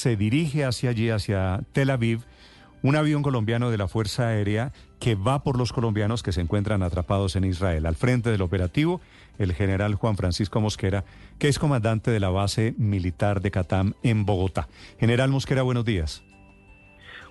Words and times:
se 0.00 0.16
dirige 0.16 0.64
hacia 0.64 0.90
allí, 0.90 1.10
hacia 1.10 1.60
Tel 1.72 1.90
Aviv, 1.90 2.20
un 2.82 2.96
avión 2.96 3.22
colombiano 3.22 3.70
de 3.70 3.76
la 3.76 3.86
Fuerza 3.86 4.28
Aérea 4.28 4.72
que 4.98 5.14
va 5.14 5.42
por 5.42 5.58
los 5.58 5.74
colombianos 5.74 6.22
que 6.22 6.32
se 6.32 6.40
encuentran 6.40 6.82
atrapados 6.82 7.36
en 7.36 7.44
Israel. 7.44 7.84
Al 7.84 7.96
frente 7.96 8.30
del 8.30 8.40
operativo, 8.40 9.02
el 9.38 9.52
general 9.52 9.96
Juan 9.96 10.16
Francisco 10.16 10.58
Mosquera, 10.58 11.04
que 11.38 11.48
es 11.48 11.58
comandante 11.58 12.10
de 12.10 12.18
la 12.18 12.30
base 12.30 12.74
militar 12.78 13.42
de 13.42 13.50
Catam 13.50 13.92
en 14.02 14.24
Bogotá. 14.24 14.68
General 14.98 15.28
Mosquera, 15.28 15.62
buenos 15.62 15.84
días. 15.84 16.22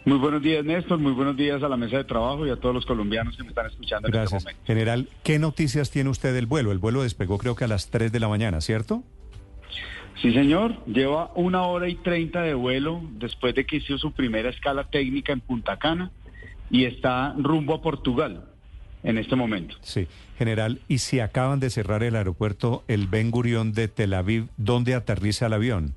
Muy 0.06 0.20
buenos 0.20 0.44
días, 0.44 0.64
Néstor. 0.64 1.00
Muy 1.00 1.14
buenos 1.14 1.36
días 1.36 1.64
a 1.64 1.70
la 1.70 1.76
mesa 1.76 1.98
de 1.98 2.04
trabajo 2.04 2.46
y 2.46 2.52
a 2.52 2.56
todos 2.56 2.76
los 2.76 2.86
colombianos 2.86 3.36
que 3.36 3.44
me 3.44 3.50
están 3.50 3.66
escuchando 3.66 4.10
Gracias. 4.10 4.32
en 4.32 4.38
este 4.38 4.46
momento. 4.52 4.68
General, 4.68 5.10
¿qué 5.24 5.40
noticias 5.40 5.90
tiene 5.90 6.12
usted 6.12 6.36
del 6.36 6.46
vuelo? 6.46 6.72
El 6.72 6.78
vuelo 6.78 7.02
despegó 7.02 7.40
creo 7.40 7.56
que 7.56 7.64
a 7.64 7.68
las 7.68 7.90
3 7.90 8.12
de 8.12 8.20
la 8.20 8.28
mañana, 8.28 8.62
¿cierto? 8.62 9.04
Sí, 10.22 10.34
señor. 10.34 10.86
Lleva 10.86 11.32
una 11.36 11.64
hora 11.64 11.88
y 11.88 11.96
treinta 11.96 12.42
de 12.42 12.54
vuelo 12.54 13.02
después 13.14 13.56
de 13.56 13.66
que 13.66 13.78
hizo 13.78 13.98
su 13.98 14.12
primera 14.12 14.50
escala 14.50 14.84
técnica 14.86 15.32
en 15.32 15.40
Punta 15.40 15.78
Cana 15.78 16.12
y 16.70 16.86
está 16.86 17.34
rumbo 17.38 17.76
a 17.76 17.82
Portugal 17.82 18.46
en 19.04 19.18
este 19.18 19.36
momento. 19.36 19.76
Sí, 19.82 20.08
general, 20.38 20.82
y 20.88 20.98
si 20.98 21.20
acaban 21.22 21.60
de 21.60 21.70
cerrar 21.70 22.04
el 22.04 22.16
aeropuerto 22.16 22.84
el 22.88 23.08
Ben 23.08 23.32
Gurión 23.32 23.72
de 23.72 23.88
Tel 23.88 24.14
Aviv, 24.14 24.48
¿dónde 24.58 24.94
aterriza 24.94 25.46
el 25.46 25.54
avión? 25.54 25.96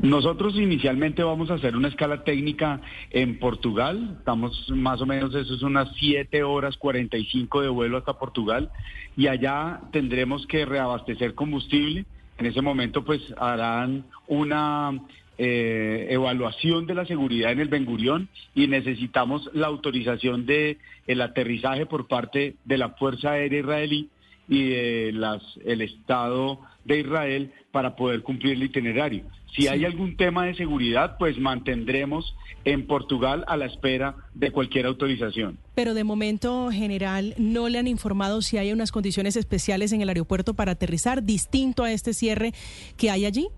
Nosotros 0.00 0.56
inicialmente 0.56 1.22
vamos 1.22 1.50
a 1.50 1.54
hacer 1.54 1.76
una 1.76 1.88
escala 1.88 2.24
técnica 2.24 2.80
en 3.10 3.38
Portugal. 3.38 4.16
Estamos 4.18 4.70
más 4.70 5.00
o 5.02 5.06
menos, 5.06 5.34
eso 5.34 5.54
es 5.54 5.62
unas 5.62 5.90
7 5.98 6.42
horas 6.42 6.76
45 6.78 7.60
de 7.60 7.68
vuelo 7.68 7.98
hasta 7.98 8.18
Portugal. 8.18 8.70
Y 9.16 9.26
allá 9.26 9.82
tendremos 9.92 10.46
que 10.46 10.64
reabastecer 10.64 11.34
combustible. 11.34 12.06
En 12.38 12.46
ese 12.46 12.62
momento, 12.62 13.04
pues 13.04 13.20
harán 13.36 14.04
una 14.26 14.92
eh, 15.38 16.06
evaluación 16.10 16.86
de 16.86 16.94
la 16.94 17.06
seguridad 17.06 17.52
en 17.52 17.60
el 17.60 17.68
Ben 17.68 17.84
Gurión 17.84 18.28
y 18.54 18.66
necesitamos 18.66 19.50
la 19.54 19.66
autorización 19.66 20.46
de 20.46 20.78
el 21.06 21.20
aterrizaje 21.20 21.86
por 21.86 22.06
parte 22.06 22.56
de 22.64 22.78
la 22.78 22.90
Fuerza 22.90 23.32
Aérea 23.32 23.60
Israelí 23.60 24.10
y 24.48 24.68
de 24.68 25.12
las, 25.12 25.42
el 25.64 25.80
Estado 25.82 26.60
de 26.84 27.00
Israel 27.00 27.52
para 27.70 27.96
poder 27.96 28.22
cumplir 28.22 28.54
el 28.54 28.64
itinerario. 28.64 29.24
Si 29.56 29.68
hay 29.68 29.84
algún 29.84 30.16
tema 30.16 30.46
de 30.46 30.54
seguridad, 30.54 31.16
pues 31.18 31.38
mantendremos 31.38 32.34
en 32.64 32.86
Portugal 32.86 33.44
a 33.48 33.56
la 33.56 33.66
espera 33.66 34.16
de 34.34 34.50
cualquier 34.50 34.86
autorización. 34.86 35.58
Pero 35.74 35.94
de 35.94 36.04
momento, 36.04 36.70
general, 36.70 37.34
no 37.36 37.68
le 37.68 37.78
han 37.78 37.86
informado 37.86 38.40
si 38.40 38.56
hay 38.56 38.72
unas 38.72 38.92
condiciones 38.92 39.36
especiales 39.36 39.92
en 39.92 40.00
el 40.00 40.08
aeropuerto 40.08 40.54
para 40.54 40.72
aterrizar, 40.72 41.22
distinto 41.22 41.84
a 41.84 41.92
este 41.92 42.14
cierre 42.14 42.52
que 42.96 43.10
hay 43.10 43.26
allí. 43.26 43.48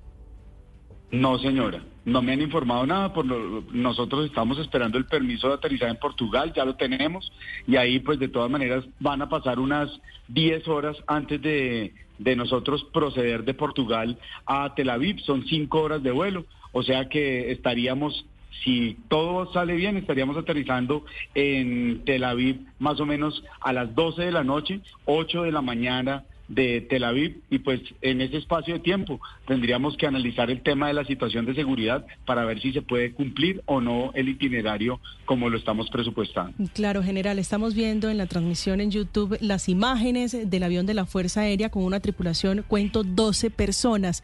No, 1.14 1.38
señora, 1.38 1.80
no 2.04 2.22
me 2.22 2.32
han 2.32 2.40
informado 2.40 2.86
nada. 2.86 3.12
Por 3.12 3.26
lo, 3.26 3.64
nosotros 3.72 4.26
estamos 4.26 4.58
esperando 4.58 4.98
el 4.98 5.06
permiso 5.06 5.48
de 5.48 5.54
aterrizaje 5.54 5.92
en 5.92 5.98
Portugal, 5.98 6.52
ya 6.54 6.64
lo 6.64 6.74
tenemos, 6.74 7.32
y 7.66 7.76
ahí 7.76 8.00
pues 8.00 8.18
de 8.18 8.28
todas 8.28 8.50
maneras 8.50 8.84
van 8.98 9.22
a 9.22 9.28
pasar 9.28 9.60
unas 9.60 9.88
10 10.28 10.66
horas 10.66 10.96
antes 11.06 11.40
de, 11.40 11.94
de 12.18 12.36
nosotros 12.36 12.84
proceder 12.92 13.44
de 13.44 13.54
Portugal 13.54 14.18
a 14.44 14.74
Tel 14.74 14.90
Aviv, 14.90 15.20
son 15.20 15.44
5 15.46 15.80
horas 15.80 16.02
de 16.02 16.10
vuelo, 16.10 16.46
o 16.72 16.82
sea 16.82 17.08
que 17.08 17.52
estaríamos 17.52 18.26
si 18.62 18.96
todo 19.08 19.52
sale 19.52 19.74
bien, 19.74 19.96
estaríamos 19.96 20.36
aterrizando 20.36 21.04
en 21.34 22.02
Tel 22.04 22.24
Aviv 22.24 22.60
más 22.78 22.98
o 23.00 23.06
menos 23.06 23.44
a 23.60 23.72
las 23.72 23.94
12 23.94 24.22
de 24.22 24.32
la 24.32 24.44
noche, 24.44 24.80
8 25.04 25.42
de 25.42 25.52
la 25.52 25.60
mañana 25.60 26.24
de 26.48 26.82
Tel 26.82 27.04
Aviv 27.04 27.40
y 27.50 27.58
pues 27.58 27.80
en 28.02 28.20
ese 28.20 28.36
espacio 28.36 28.74
de 28.74 28.80
tiempo 28.80 29.20
tendríamos 29.46 29.96
que 29.96 30.06
analizar 30.06 30.50
el 30.50 30.62
tema 30.62 30.88
de 30.88 30.94
la 30.94 31.04
situación 31.04 31.46
de 31.46 31.54
seguridad 31.54 32.06
para 32.26 32.44
ver 32.44 32.60
si 32.60 32.72
se 32.72 32.82
puede 32.82 33.12
cumplir 33.12 33.62
o 33.66 33.80
no 33.80 34.10
el 34.14 34.28
itinerario 34.28 35.00
como 35.24 35.48
lo 35.48 35.56
estamos 35.56 35.88
presupuestando. 35.90 36.52
Claro, 36.74 37.02
general, 37.02 37.38
estamos 37.38 37.74
viendo 37.74 38.10
en 38.10 38.18
la 38.18 38.26
transmisión 38.26 38.80
en 38.80 38.90
YouTube 38.90 39.38
las 39.40 39.68
imágenes 39.68 40.36
del 40.50 40.62
avión 40.62 40.86
de 40.86 40.94
la 40.94 41.06
Fuerza 41.06 41.42
Aérea 41.42 41.70
con 41.70 41.84
una 41.84 42.00
tripulación, 42.00 42.64
cuento 42.66 43.04
12 43.04 43.50
personas. 43.50 44.22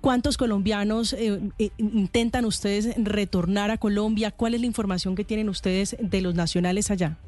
¿Cuántos 0.00 0.36
colombianos 0.36 1.14
eh, 1.14 1.40
eh, 1.58 1.70
intentan 1.78 2.44
ustedes 2.44 2.94
retornar 2.96 3.70
a 3.70 3.78
Colombia? 3.78 4.30
¿Cuál 4.30 4.54
es 4.54 4.60
la 4.60 4.66
información 4.66 5.16
que 5.16 5.24
tienen 5.24 5.48
ustedes 5.48 5.96
de 5.98 6.20
los 6.20 6.34
nacionales 6.34 6.90
allá? 6.90 7.18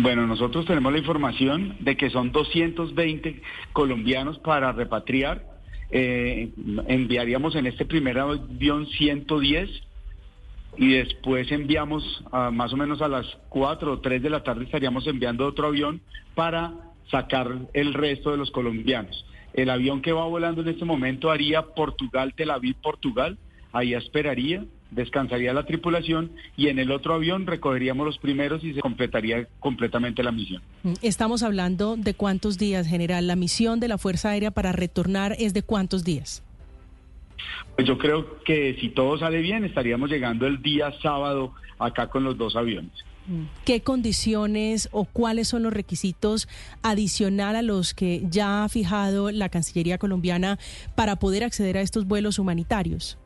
Bueno, 0.00 0.28
nosotros 0.28 0.64
tenemos 0.64 0.92
la 0.92 0.98
información 0.98 1.76
de 1.80 1.96
que 1.96 2.08
son 2.08 2.30
220 2.30 3.42
colombianos 3.72 4.38
para 4.38 4.70
repatriar. 4.70 5.42
Eh, 5.90 6.50
enviaríamos 6.86 7.56
en 7.56 7.66
este 7.66 7.84
primer 7.84 8.16
avión 8.16 8.86
110 8.86 9.68
y 10.76 10.92
después 10.92 11.50
enviamos 11.50 12.24
a, 12.30 12.52
más 12.52 12.72
o 12.72 12.76
menos 12.76 13.02
a 13.02 13.08
las 13.08 13.26
4 13.48 13.92
o 13.92 14.00
3 14.00 14.22
de 14.22 14.30
la 14.30 14.44
tarde 14.44 14.64
estaríamos 14.64 15.04
enviando 15.08 15.44
otro 15.44 15.66
avión 15.66 16.00
para 16.36 16.74
sacar 17.10 17.48
el 17.72 17.92
resto 17.92 18.30
de 18.30 18.36
los 18.36 18.52
colombianos. 18.52 19.26
El 19.52 19.68
avión 19.68 20.00
que 20.00 20.12
va 20.12 20.26
volando 20.26 20.62
en 20.62 20.68
este 20.68 20.84
momento 20.84 21.32
haría 21.32 21.62
Portugal, 21.74 22.34
Tel 22.36 22.52
Aviv, 22.52 22.76
Portugal. 22.76 23.36
Ahí 23.72 23.94
esperaría 23.94 24.64
descansaría 24.90 25.52
la 25.52 25.64
tripulación 25.64 26.30
y 26.56 26.68
en 26.68 26.78
el 26.78 26.90
otro 26.90 27.14
avión 27.14 27.46
recogeríamos 27.46 28.06
los 28.06 28.18
primeros 28.18 28.64
y 28.64 28.74
se 28.74 28.80
completaría 28.80 29.46
completamente 29.60 30.22
la 30.22 30.32
misión. 30.32 30.62
Estamos 31.02 31.42
hablando 31.42 31.96
de 31.96 32.14
cuántos 32.14 32.58
días, 32.58 32.86
general. 32.86 33.26
La 33.26 33.36
misión 33.36 33.80
de 33.80 33.88
la 33.88 33.98
Fuerza 33.98 34.30
Aérea 34.30 34.50
para 34.50 34.72
retornar 34.72 35.36
es 35.38 35.54
de 35.54 35.62
cuántos 35.62 36.04
días. 36.04 36.42
Pues 37.76 37.86
yo 37.86 37.98
creo 37.98 38.42
que 38.42 38.76
si 38.80 38.88
todo 38.88 39.18
sale 39.18 39.40
bien 39.40 39.64
estaríamos 39.64 40.10
llegando 40.10 40.46
el 40.46 40.62
día 40.62 40.92
sábado 41.00 41.52
acá 41.78 42.08
con 42.08 42.24
los 42.24 42.36
dos 42.36 42.56
aviones. 42.56 42.92
¿Qué 43.66 43.82
condiciones 43.82 44.88
o 44.90 45.04
cuáles 45.04 45.48
son 45.48 45.62
los 45.62 45.72
requisitos 45.72 46.48
adicional 46.82 47.56
a 47.56 47.62
los 47.62 47.92
que 47.92 48.22
ya 48.30 48.64
ha 48.64 48.68
fijado 48.70 49.30
la 49.30 49.50
Cancillería 49.50 49.98
colombiana 49.98 50.58
para 50.94 51.16
poder 51.16 51.44
acceder 51.44 51.76
a 51.76 51.82
estos 51.82 52.06
vuelos 52.06 52.38
humanitarios? 52.38 53.18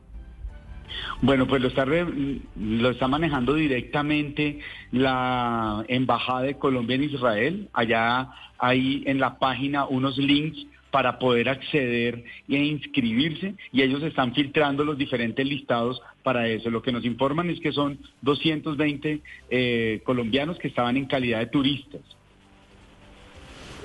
Bueno, 1.21 1.47
pues 1.47 1.61
lo 1.61 1.67
está, 1.69 1.85
lo 1.85 2.89
está 2.89 3.07
manejando 3.07 3.53
directamente 3.55 4.59
la 4.91 5.83
Embajada 5.87 6.41
de 6.41 6.55
Colombia 6.55 6.95
en 6.95 7.03
Israel. 7.03 7.69
Allá 7.73 8.29
hay 8.57 9.03
en 9.05 9.19
la 9.19 9.39
página 9.39 9.85
unos 9.85 10.17
links 10.17 10.65
para 10.93 11.17
poder 11.17 11.49
acceder 11.49 12.23
e 12.47 12.55
inscribirse 12.55 13.55
y 13.71 13.81
ellos 13.81 14.03
están 14.03 14.35
filtrando 14.35 14.83
los 14.85 14.95
diferentes 14.95 15.43
listados 15.43 15.99
para 16.21 16.47
eso. 16.47 16.69
Lo 16.69 16.83
que 16.83 16.91
nos 16.91 17.03
informan 17.03 17.49
es 17.49 17.59
que 17.59 17.71
son 17.71 17.97
220 18.21 19.21
eh, 19.49 20.01
colombianos 20.03 20.59
que 20.59 20.67
estaban 20.67 20.95
en 20.95 21.05
calidad 21.05 21.39
de 21.39 21.47
turistas. 21.47 22.01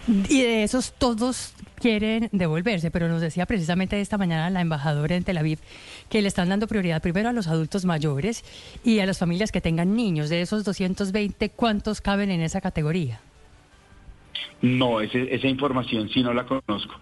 Y 0.07 0.43
de 0.43 0.63
esos 0.63 0.93
todos 0.93 1.55
quieren 1.79 2.29
devolverse, 2.33 2.91
pero 2.91 3.09
nos 3.09 3.21
decía 3.21 3.47
precisamente 3.47 4.01
esta 4.01 4.19
mañana 4.19 4.51
la 4.51 4.61
embajadora 4.61 5.17
en 5.17 5.25
Tel 5.25 5.39
Aviv 5.39 5.59
que 6.09 6.23
le 6.23 6.29
están 6.29 6.49
dando 6.49 6.67
prioridad 6.67 7.03
primero 7.03 7.29
a 7.29 7.33
los 7.33 7.47
adultos 7.47 7.85
mayores 7.85 8.45
y 8.85 9.01
a 9.01 9.07
las 9.07 9.19
familias 9.19 9.53
que 9.53 9.61
tengan 9.61 9.95
niños. 9.95 10.29
De 10.29 10.41
esos 10.41 10.65
220, 10.65 11.51
¿cuántos 11.51 12.01
caben 12.01 12.31
en 12.31 12.41
esa 12.41 12.61
categoría? 12.61 13.21
No, 14.63 15.01
ese, 15.01 15.35
esa 15.35 15.47
información 15.47 16.09
sí 16.09 16.23
no 16.23 16.33
la 16.33 16.45
conozco. 16.47 16.95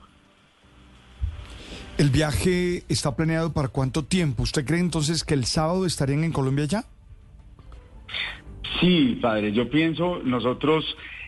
¿El 1.98 2.10
viaje 2.10 2.84
está 2.88 3.16
planeado 3.16 3.52
para 3.54 3.68
cuánto 3.68 4.04
tiempo? 4.04 4.42
¿Usted 4.42 4.66
cree 4.66 4.80
entonces 4.80 5.24
que 5.24 5.32
el 5.32 5.46
sábado 5.46 5.86
estarían 5.86 6.24
en 6.24 6.32
Colombia 6.32 6.66
ya? 6.66 6.84
Sí, 8.80 9.18
padre, 9.22 9.52
yo 9.52 9.70
pienso, 9.70 10.18
nosotros 10.22 10.84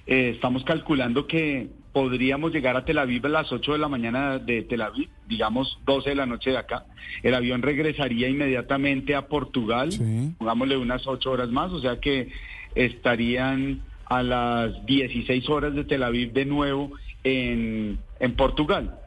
eh, 0.08 0.30
estamos 0.34 0.64
calculando 0.64 1.26
que 1.26 1.68
podríamos 1.92 2.52
llegar 2.52 2.76
a 2.76 2.84
Tel 2.84 2.98
Aviv 2.98 3.24
a 3.26 3.28
las 3.28 3.52
8 3.52 3.72
de 3.72 3.78
la 3.78 3.88
mañana 3.88 4.38
de 4.38 4.62
Tel 4.62 4.82
Aviv, 4.82 5.08
digamos 5.26 5.78
12 5.86 6.10
de 6.10 6.16
la 6.16 6.26
noche 6.26 6.50
de 6.50 6.58
acá. 6.58 6.84
El 7.22 7.34
avión 7.34 7.62
regresaría 7.62 8.28
inmediatamente 8.28 9.14
a 9.14 9.26
Portugal, 9.28 9.92
Sí. 9.92 10.32
pongámosle 10.38 10.76
unas 10.76 11.06
8 11.06 11.30
horas 11.30 11.50
más, 11.50 11.72
o 11.72 11.80
sea 11.80 11.98
que 12.00 12.28
estarían 12.74 13.80
a 14.06 14.22
las 14.22 14.86
16 14.86 15.48
horas 15.48 15.74
de 15.74 15.84
Tel 15.84 16.02
Aviv 16.02 16.32
de 16.32 16.44
nuevo 16.44 16.92
en, 17.24 17.98
en 18.20 18.34
Portugal. 18.36 18.98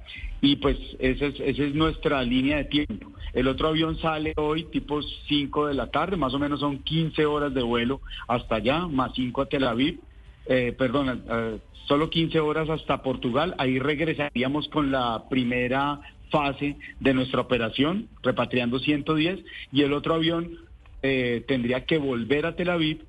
Y 0.41 0.55
pues 0.57 0.77
esa 0.99 1.27
es, 1.27 1.39
esa 1.39 1.63
es 1.63 1.75
nuestra 1.75 2.21
línea 2.23 2.57
de 2.57 2.65
tiempo. 2.65 3.11
El 3.33 3.47
otro 3.47 3.69
avión 3.69 3.97
sale 3.99 4.33
hoy 4.37 4.65
tipo 4.65 5.01
5 5.01 5.67
de 5.67 5.73
la 5.75 5.87
tarde, 5.87 6.17
más 6.17 6.33
o 6.33 6.39
menos 6.39 6.59
son 6.59 6.79
15 6.79 7.25
horas 7.25 7.53
de 7.53 7.61
vuelo 7.61 8.01
hasta 8.27 8.55
allá, 8.55 8.87
más 8.87 9.11
5 9.15 9.41
a 9.41 9.45
Tel 9.47 9.63
Aviv. 9.63 9.99
Eh, 10.45 10.73
perdón, 10.77 11.23
eh, 11.29 11.59
solo 11.87 12.09
15 12.09 12.39
horas 12.39 12.69
hasta 12.69 13.01
Portugal. 13.01 13.55
Ahí 13.57 13.79
regresaríamos 13.79 14.67
con 14.69 14.91
la 14.91 15.23
primera 15.29 15.99
fase 16.29 16.77
de 16.99 17.13
nuestra 17.13 17.41
operación, 17.41 18.07
repatriando 18.23 18.79
110, 18.79 19.39
y 19.71 19.81
el 19.81 19.93
otro 19.93 20.15
avión 20.15 20.57
eh, 21.03 21.43
tendría 21.47 21.85
que 21.85 21.97
volver 21.97 22.45
a 22.45 22.55
Tel 22.55 22.69
Aviv 22.69 23.03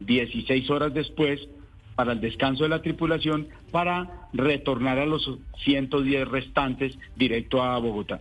16 0.00 0.68
horas 0.70 0.92
después 0.92 1.48
para 1.94 2.12
el 2.12 2.20
descanso 2.20 2.64
de 2.64 2.68
la 2.68 2.82
tripulación 2.82 3.48
para 3.70 4.28
retornar 4.32 4.98
a 4.98 5.06
los 5.06 5.30
110 5.64 6.28
restantes 6.28 6.98
directo 7.16 7.62
a 7.62 7.78
Bogotá. 7.78 8.20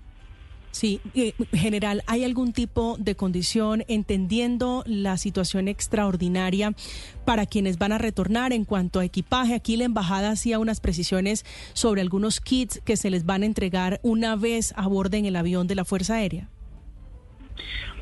Sí, 0.75 0.99
eh, 1.13 1.31
general, 1.53 2.01
¿hay 2.05 2.25
algún 2.25 2.51
tipo 2.51 2.97
de 2.99 3.15
condición, 3.15 3.85
entendiendo 3.87 4.83
la 4.85 5.15
situación 5.15 5.69
extraordinaria 5.69 6.73
para 7.23 7.45
quienes 7.45 7.77
van 7.77 7.93
a 7.93 7.97
retornar 7.97 8.51
en 8.51 8.65
cuanto 8.65 8.99
a 8.99 9.05
equipaje? 9.05 9.55
Aquí 9.55 9.77
la 9.77 9.85
embajada 9.85 10.31
hacía 10.31 10.59
unas 10.59 10.81
precisiones 10.81 11.45
sobre 11.71 12.01
algunos 12.01 12.41
kits 12.41 12.81
que 12.81 12.97
se 12.97 13.09
les 13.09 13.25
van 13.25 13.43
a 13.43 13.45
entregar 13.45 14.01
una 14.03 14.35
vez 14.35 14.73
aborden 14.75 15.23
el 15.23 15.37
avión 15.37 15.65
de 15.67 15.75
la 15.75 15.85
Fuerza 15.85 16.15
Aérea. 16.15 16.49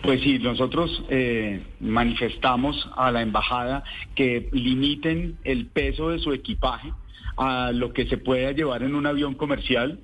Pues 0.02 0.22
sí, 0.22 0.40
nosotros 0.40 1.04
eh, 1.10 1.64
manifestamos 1.80 2.90
a 2.98 3.12
la 3.12 3.22
embajada 3.22 3.84
que 4.16 4.50
limiten 4.52 5.38
el 5.44 5.68
peso 5.68 6.10
de 6.10 6.18
su 6.18 6.34
equipaje 6.34 6.92
a 7.38 7.72
lo 7.72 7.94
que 7.94 8.08
se 8.08 8.18
pueda 8.18 8.52
llevar 8.52 8.82
en 8.82 8.96
un 8.96 9.06
avión 9.06 9.36
comercial 9.36 10.00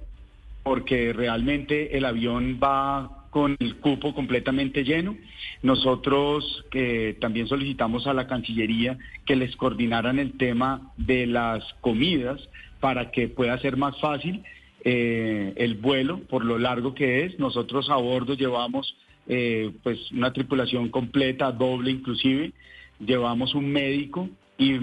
porque 0.70 1.14
realmente 1.14 1.98
el 1.98 2.06
avión 2.06 2.60
va 2.62 3.26
con 3.32 3.58
el 3.60 3.78
cupo 3.78 4.14
completamente 4.14 4.84
lleno. 4.84 5.18
Nosotros 5.64 6.64
que 6.70 7.18
también 7.20 7.48
solicitamos 7.48 8.06
a 8.06 8.14
la 8.14 8.28
Cancillería 8.28 8.96
que 9.26 9.36
les 9.36 9.56
coordinaran 9.56 10.20
el 10.20 10.38
tema 10.38 10.92
de 10.96 11.26
las 11.26 11.64
comidas 11.82 12.40
para 12.80 13.10
que 13.10 13.30
pueda 13.30 13.58
ser 13.58 13.78
más 13.78 14.00
fácil 14.00 14.44
eh, 14.86 15.54
el 15.56 15.74
vuelo 15.74 16.20
por 16.30 16.46
lo 16.46 16.60
largo 16.60 16.94
que 16.94 17.26
es. 17.26 17.40
Nosotros 17.40 17.90
a 17.90 17.96
bordo 17.96 18.36
llevamos 18.36 18.96
eh, 19.28 19.72
pues 19.82 20.12
una 20.12 20.32
tripulación 20.34 20.90
completa, 20.90 21.52
doble 21.52 21.90
inclusive. 21.90 22.52
Llevamos 23.00 23.56
un 23.56 23.72
médico 23.72 24.30
y 24.60 24.78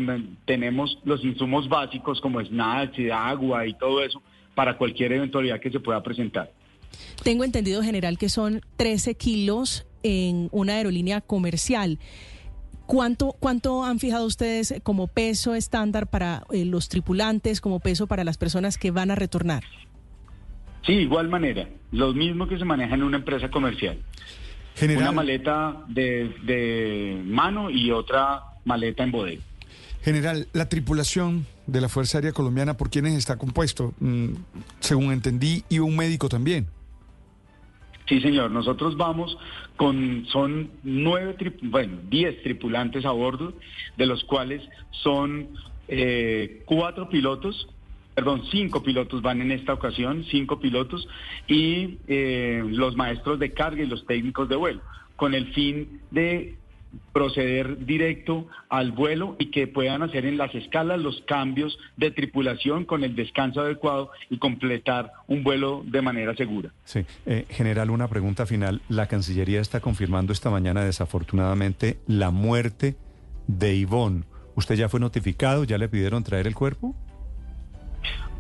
tenemos 0.47 0.99
los 1.05 1.25
insumos 1.25 1.69
básicos 1.69 2.21
como 2.21 2.45
snacks 2.45 2.99
y 2.99 3.09
agua 3.09 3.69
y 3.69 3.75
todo 3.75 4.03
eso 4.03 4.21
para 4.57 4.79
cualquier 4.79 5.13
eventualidad 5.13 5.61
que 5.61 5.71
se 5.71 5.79
pueda 5.79 6.03
presentar. 6.03 6.51
Tengo 7.23 7.45
entendido, 7.45 7.83
general, 7.83 8.19
que 8.19 8.29
son 8.29 8.63
13 8.77 9.15
kilos 9.15 9.87
en 10.03 10.49
una 10.51 10.75
aerolínea 10.75 11.21
comercial. 11.21 11.99
¿Cuánto, 12.87 13.37
¿Cuánto 13.39 13.85
han 13.85 13.99
fijado 13.99 14.25
ustedes 14.25 14.75
como 14.83 15.09
peso 15.09 15.55
estándar 15.55 16.09
para 16.09 16.45
eh, 16.53 16.65
los 16.65 16.89
tripulantes, 16.89 17.61
como 17.61 17.81
peso 17.81 18.07
para 18.07 18.25
las 18.25 18.39
personas 18.39 18.79
que 18.79 18.91
van 18.91 19.11
a 19.11 19.15
retornar? 19.15 19.63
Sí, 20.87 20.93
igual 20.93 21.29
manera, 21.29 21.69
lo 21.93 22.15
mismo 22.15 22.49
que 22.49 22.59
se 22.59 22.65
maneja 22.65 22.95
en 22.95 23.03
una 23.03 23.19
empresa 23.19 23.51
comercial. 23.51 23.99
Una 24.81 25.13
maleta 25.13 25.85
de, 25.89 26.35
de 26.45 27.21
mano 27.25 27.71
y 27.71 27.91
otra 27.91 28.43
maleta 28.65 29.03
en 29.03 29.11
bodega. 29.11 29.43
General, 30.07 30.47
la 30.53 30.69
tripulación 30.69 31.47
de 31.67 31.81
la 31.81 31.89
Fuerza 31.89 32.19
Aérea 32.19 32.31
Colombiana, 32.31 32.77
¿por 32.77 32.91
quiénes 32.91 33.15
está 33.15 33.39
compuesto? 33.39 33.93
Mm, 33.99 34.35
según 34.79 35.11
entendí, 35.11 35.65
y 35.69 35.81
un 35.81 35.97
médico 35.97 36.29
también. 36.29 36.69
Sí, 38.09 38.21
señor. 38.21 38.53
Nosotros 38.53 38.97
vamos 38.97 39.37
con, 39.77 40.25
son 40.31 40.71
nueve, 40.85 41.57
bueno, 41.63 41.99
diez 42.09 42.41
tripulantes 42.45 43.05
a 43.05 43.11
bordo, 43.11 43.55
de 43.97 44.07
los 44.07 44.23
cuales 44.23 44.63
son 44.93 45.49
eh, 45.89 46.63
cuatro 46.67 47.09
pilotos, 47.09 47.67
perdón, 48.15 48.45
cinco 48.53 48.85
pilotos 48.85 49.23
van 49.23 49.41
en 49.41 49.51
esta 49.51 49.73
ocasión, 49.73 50.25
cinco 50.31 50.61
pilotos, 50.61 51.09
y 51.49 51.99
eh, 52.07 52.63
los 52.65 52.95
maestros 52.95 53.41
de 53.41 53.53
carga 53.53 53.83
y 53.83 53.87
los 53.87 54.07
técnicos 54.07 54.49
de 54.49 54.55
vuelo, 54.55 54.83
con 55.17 55.35
el 55.35 55.53
fin 55.53 56.01
de 56.13 56.55
proceder 57.13 57.87
directo 57.87 58.47
al 58.69 58.93
vuelo 58.93 59.37
y 59.39 59.51
que 59.51 59.67
puedan 59.67 60.03
hacer 60.03 60.27
en 60.27 60.37
las 60.37 60.55
escalas 60.55 61.01
los 61.01 61.23
cambios 61.27 61.79
de 61.97 62.11
tripulación 62.11 62.85
con 62.85 63.05
el 63.05 63.17
descanso 63.17 63.61
adecuado 63.61 64.11
y 64.31 64.39
completar 64.39 65.13
un 65.27 65.43
vuelo 65.43 65.83
de 65.87 66.03
manera 66.03 66.35
segura. 66.35 66.73
Sí, 66.85 67.05
eh, 67.27 67.47
general, 67.51 67.91
una 67.91 68.09
pregunta 68.09 68.47
final. 68.47 68.83
La 68.89 69.07
Cancillería 69.07 69.61
está 69.61 69.81
confirmando 69.81 70.33
esta 70.33 70.51
mañana 70.51 70.85
desafortunadamente 70.85 71.99
la 72.07 72.31
muerte 72.31 72.97
de 73.47 73.75
Ivonne. 73.75 74.25
¿Usted 74.55 74.75
ya 74.75 74.89
fue 74.89 75.01
notificado? 75.01 75.65
¿Ya 75.65 75.79
le 75.79 75.89
pidieron 75.89 76.25
traer 76.25 76.47
el 76.47 76.55
cuerpo? 76.55 76.95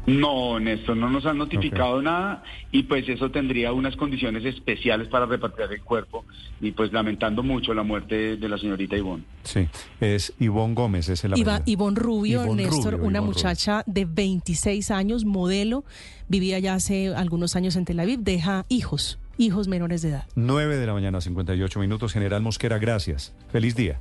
No, 0.06 0.60
Néstor, 0.60 0.96
no 0.96 1.10
nos 1.10 1.26
han 1.26 1.36
notificado 1.36 2.00
nada 2.00 2.44
y 2.70 2.84
pues 2.84 3.08
eso 3.08 3.30
tendría 3.30 3.72
unas 3.72 3.96
condiciones 3.96 4.44
especiales 4.44 5.08
para 5.08 5.26
repatriar 5.26 5.72
el 5.72 5.82
cuerpo 5.82 6.24
y 6.60 6.70
pues 6.70 6.92
lamentando 6.92 7.42
mucho 7.42 7.74
la 7.74 7.82
muerte 7.82 8.36
de 8.36 8.48
la 8.48 8.56
señorita 8.56 8.96
Ivonne. 8.96 9.24
Sí, 9.42 9.68
es 10.00 10.32
Ivonne 10.38 10.74
Gómez, 10.74 11.08
es 11.08 11.24
el 11.24 11.36
Iba, 11.36 11.62
Ivonne 11.66 11.98
Rubio, 11.98 12.54
Néstor, 12.54 12.94
una 12.96 13.20
muchacha 13.20 13.82
de 13.86 14.04
26 14.04 14.92
años, 14.92 15.24
modelo, 15.24 15.84
vivía 16.28 16.58
ya 16.60 16.74
hace 16.74 17.14
algunos 17.14 17.56
años 17.56 17.74
en 17.74 17.84
Tel 17.84 17.98
Aviv, 17.98 18.20
deja 18.20 18.64
hijos, 18.68 19.18
hijos 19.38 19.66
menores 19.66 20.02
de 20.02 20.10
edad. 20.10 20.24
9 20.36 20.76
de 20.76 20.86
la 20.86 20.92
mañana, 20.92 21.20
58 21.20 21.80
minutos. 21.80 22.12
General 22.12 22.42
Mosquera, 22.42 22.78
gracias. 22.78 23.34
Feliz 23.50 23.74
día. 23.74 24.00